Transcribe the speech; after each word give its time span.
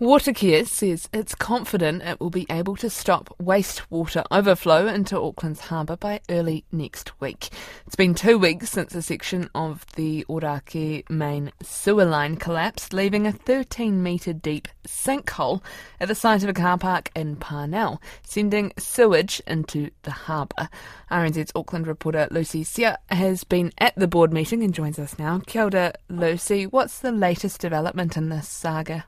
Watercare 0.00 0.66
says 0.66 1.08
it's 1.12 1.36
confident 1.36 2.02
it 2.02 2.18
will 2.18 2.28
be 2.28 2.48
able 2.50 2.74
to 2.74 2.90
stop 2.90 3.32
wastewater 3.40 4.24
overflow 4.28 4.88
into 4.88 5.16
Auckland's 5.16 5.60
harbour 5.60 5.96
by 5.96 6.20
early 6.28 6.64
next 6.72 7.12
week. 7.20 7.50
It's 7.86 7.94
been 7.94 8.16
two 8.16 8.36
weeks 8.36 8.70
since 8.70 8.92
a 8.96 9.02
section 9.02 9.48
of 9.54 9.86
the 9.94 10.26
Ōrākei 10.28 11.08
main 11.08 11.52
sewer 11.62 12.04
line 12.04 12.34
collapsed, 12.34 12.92
leaving 12.92 13.24
a 13.24 13.30
13 13.30 14.02
metre 14.02 14.32
deep 14.32 14.66
sinkhole 14.84 15.62
at 16.00 16.08
the 16.08 16.16
site 16.16 16.42
of 16.42 16.48
a 16.48 16.54
car 16.54 16.76
park 16.76 17.12
in 17.14 17.36
Parnell, 17.36 18.02
sending 18.24 18.72
sewage 18.76 19.40
into 19.46 19.90
the 20.02 20.10
harbour. 20.10 20.70
RNZ's 21.08 21.52
Auckland 21.54 21.86
reporter 21.86 22.26
Lucy 22.32 22.64
Xia 22.64 22.96
has 23.10 23.44
been 23.44 23.70
at 23.78 23.94
the 23.94 24.08
board 24.08 24.32
meeting 24.32 24.64
and 24.64 24.74
joins 24.74 24.98
us 24.98 25.20
now. 25.20 25.40
Kia 25.46 25.62
ora, 25.66 25.92
Lucy. 26.08 26.66
What's 26.66 26.98
the 26.98 27.12
latest 27.12 27.60
development 27.60 28.16
in 28.16 28.28
this 28.28 28.48
saga? 28.48 29.04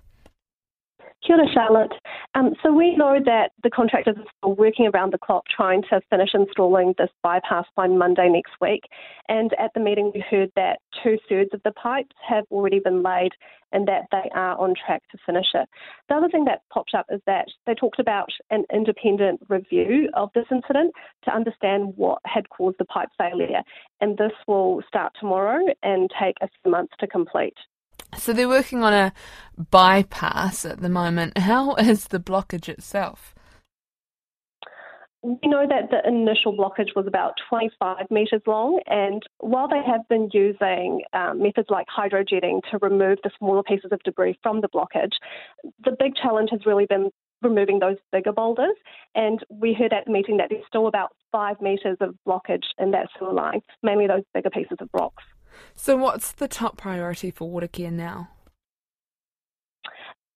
Kia 1.27 1.37
ora, 1.37 1.47
Charlotte. 1.53 1.93
Um, 2.35 2.55
so 2.63 2.73
we 2.73 2.95
know 2.95 3.19
that 3.25 3.51
the 3.65 3.71
contractors 3.71 4.17
are 4.17 4.25
still 4.39 4.55
working 4.55 4.87
around 4.87 5.13
the 5.13 5.19
clock 5.19 5.45
trying 5.49 5.83
to 5.91 6.01
finish 6.09 6.31
installing 6.35 6.95
this 6.99 7.11
bypass 7.23 7.65
by 7.75 7.89
Monday 7.89 8.29
next 8.29 8.53
week. 8.61 8.83
And 9.29 9.51
at 9.59 9.73
the 9.75 9.81
meeting, 9.81 10.13
we 10.15 10.25
heard 10.31 10.53
that 10.55 10.79
two 11.03 11.19
thirds 11.29 11.51
of 11.53 11.63
the 11.65 11.73
pipes 11.73 12.15
have 12.29 12.45
already 12.51 12.79
been 12.79 13.03
laid 13.03 13.33
and 13.73 13.89
that 13.89 14.03
they 14.13 14.31
are 14.35 14.57
on 14.59 14.75
track 14.75 15.03
to 15.11 15.19
finish 15.27 15.47
it. 15.55 15.69
The 16.09 16.15
other 16.15 16.29
thing 16.29 16.45
that 16.45 16.63
popped 16.73 16.95
up 16.95 17.07
is 17.11 17.21
that 17.27 17.47
they 17.67 17.75
talked 17.75 17.99
about 17.99 18.31
an 18.51 18.65
independent 18.73 19.41
review 19.49 20.09
of 20.15 20.31
this 20.35 20.47
incident 20.53 20.93
to 21.25 21.35
understand 21.35 21.95
what 21.97 22.21
had 22.25 22.49
caused 22.51 22.77
the 22.79 22.85
pipe 22.85 23.09
failure. 23.19 23.63
And 24.01 24.17
this 24.17 24.33
will 24.47 24.81
start 24.87 25.13
tomorrow 25.19 25.59
and 25.83 26.09
take 26.23 26.37
a 26.41 26.49
few 26.63 26.71
months 26.71 26.93
to 27.01 27.09
complete. 27.09 27.57
So 28.15 28.33
they're 28.33 28.49
working 28.49 28.83
on 28.83 28.93
a 28.93 29.13
bypass 29.71 30.65
at 30.65 30.81
the 30.81 30.89
moment. 30.89 31.39
How 31.39 31.75
is 31.77 32.09
the 32.09 32.21
blockage 32.21 32.69
itself? 32.69 33.35
We 35.23 35.39
know 35.49 35.67
that 35.69 35.91
the 35.91 36.09
initial 36.09 36.57
blockage 36.57 36.95
was 36.95 37.07
about 37.09 37.35
25 37.49 38.11
metres 38.13 38.43
long, 38.47 38.81
and 38.87 39.23
while 39.41 39.67
they 39.67 39.83
have 39.85 40.03
been 40.09 40.29
using 40.33 41.03
um, 41.15 41.43
methods 41.43 41.67
like 41.69 41.87
hydrojetting 41.89 42.61
to 42.71 42.79
remove 42.81 43.19
the 43.25 43.31
smaller 43.37 43.65
pieces 43.65 43.91
of 43.91 44.01
debris 44.05 44.39
from 44.41 44.61
the 44.61 44.69
blockage, 44.69 45.15
the 45.85 45.97
big 45.99 46.13
challenge 46.15 46.51
has 46.53 46.65
really 46.65 46.87
been 46.87 47.11
removing 47.43 47.81
those 47.81 47.97
bigger 48.13 48.33
boulders. 48.33 48.77
And 49.17 49.41
we 49.51 49.75
heard 49.75 49.93
at 49.93 50.05
the 50.05 50.13
meeting 50.13 50.37
that 50.37 50.49
there's 50.51 50.65
still 50.69 50.87
about 50.87 51.11
five 51.33 51.61
metres 51.61 51.97
of 52.01 52.15
blockage 52.27 52.65
in 52.79 52.93
that 52.93 53.09
sewer 53.19 53.33
line, 53.33 53.63
mainly 53.83 54.07
those 54.07 54.23
bigger 54.33 54.51
pieces 54.51 54.79
of 54.81 54.89
rocks. 54.93 55.25
So, 55.75 55.97
what's 55.97 56.33
the 56.33 56.49
top 56.49 56.77
priority 56.77 57.31
for 57.31 57.49
Watercare 57.49 57.93
now? 57.93 58.31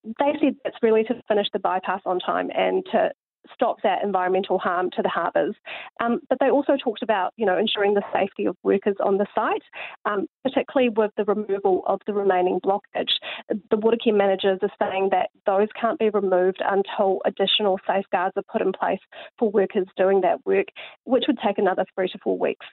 They 0.04 0.32
said 0.40 0.56
it's 0.64 0.78
really 0.82 1.04
to 1.04 1.22
finish 1.28 1.46
the 1.52 1.58
bypass 1.58 2.00
on 2.06 2.20
time 2.20 2.50
and 2.54 2.84
to 2.92 3.10
stop 3.52 3.78
that 3.82 4.02
environmental 4.02 4.58
harm 4.58 4.90
to 4.96 5.02
the 5.02 5.08
harbours. 5.08 5.54
Um, 6.00 6.20
but 6.28 6.38
they 6.40 6.50
also 6.50 6.76
talked 6.82 7.02
about, 7.02 7.32
you 7.36 7.46
know, 7.46 7.58
ensuring 7.58 7.94
the 7.94 8.02
safety 8.12 8.46
of 8.46 8.56
workers 8.62 8.96
on 9.04 9.18
the 9.18 9.26
site, 9.34 9.62
um, 10.04 10.26
particularly 10.44 10.90
with 10.90 11.10
the 11.16 11.24
removal 11.24 11.82
of 11.86 12.00
the 12.06 12.12
remaining 12.12 12.60
blockage. 12.60 13.12
The 13.48 13.76
Watercare 13.76 14.16
managers 14.16 14.58
are 14.62 14.70
saying 14.78 15.08
that 15.12 15.30
those 15.46 15.68
can't 15.80 15.98
be 15.98 16.10
removed 16.10 16.62
until 16.64 17.20
additional 17.24 17.78
safeguards 17.86 18.34
are 18.36 18.44
put 18.50 18.62
in 18.62 18.72
place 18.72 19.00
for 19.38 19.50
workers 19.50 19.86
doing 19.96 20.20
that 20.22 20.44
work, 20.46 20.66
which 21.04 21.24
would 21.26 21.38
take 21.44 21.58
another 21.58 21.84
three 21.94 22.08
to 22.08 22.18
four 22.22 22.38
weeks. 22.38 22.66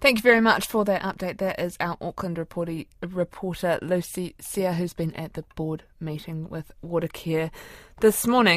Thank 0.00 0.18
you 0.18 0.22
very 0.22 0.40
much 0.40 0.66
for 0.66 0.84
that 0.84 1.02
update. 1.02 1.38
That 1.38 1.58
is 1.58 1.76
our 1.80 1.96
Auckland 2.00 2.36
reporter, 2.36 2.82
reporter 3.00 3.78
Lucy 3.80 4.34
Xia, 4.40 4.74
who's 4.74 4.92
been 4.92 5.14
at 5.14 5.34
the 5.34 5.44
board 5.54 5.84
meeting 6.00 6.48
with 6.48 6.72
Watercare 6.84 7.50
this 8.00 8.26
morning. 8.26 8.52